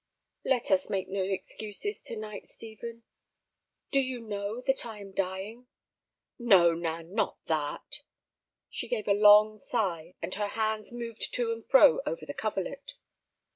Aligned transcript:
"Let 0.43 0.71
us 0.71 0.89
make 0.89 1.09
no 1.09 1.21
excuses 1.21 2.01
to 2.05 2.15
night, 2.15 2.47
Stephen. 2.47 3.03
Do 3.91 4.01
you 4.01 4.19
know 4.19 4.59
that 4.61 4.83
I 4.83 4.97
am 4.97 5.11
dying?" 5.11 5.67
"No, 6.39 6.73
Nan—not 6.73 7.37
that." 7.45 8.01
She 8.71 8.87
gave 8.87 9.07
a 9.07 9.13
long 9.13 9.57
sigh, 9.57 10.15
and 10.19 10.33
her 10.33 10.47
hands 10.57 10.91
moved 10.91 11.31
to 11.35 11.51
and 11.51 11.63
fro 11.67 11.99
over 12.07 12.25
the 12.25 12.33
coverlet. 12.33 12.95